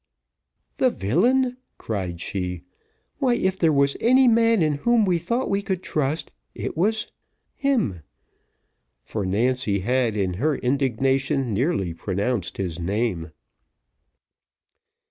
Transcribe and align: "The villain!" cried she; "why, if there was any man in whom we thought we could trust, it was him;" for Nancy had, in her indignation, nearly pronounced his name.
"The 0.77 0.89
villain!" 0.89 1.57
cried 1.77 2.19
she; 2.21 2.63
"why, 3.19 3.35
if 3.35 3.59
there 3.59 3.71
was 3.71 3.95
any 4.01 4.27
man 4.27 4.63
in 4.63 4.73
whom 4.81 5.05
we 5.05 5.19
thought 5.19 5.47
we 5.47 5.61
could 5.61 5.83
trust, 5.83 6.31
it 6.55 6.75
was 6.75 7.11
him;" 7.53 8.01
for 9.03 9.27
Nancy 9.27 9.81
had, 9.81 10.15
in 10.15 10.33
her 10.41 10.55
indignation, 10.55 11.53
nearly 11.53 11.93
pronounced 11.93 12.57
his 12.57 12.79
name. 12.79 13.29